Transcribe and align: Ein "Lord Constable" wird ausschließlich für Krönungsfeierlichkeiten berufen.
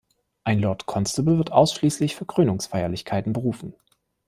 Ein 0.43 0.57
"Lord 0.59 0.87
Constable" 0.87 1.37
wird 1.37 1.51
ausschließlich 1.51 2.15
für 2.15 2.25
Krönungsfeierlichkeiten 2.25 3.33
berufen. 3.33 3.75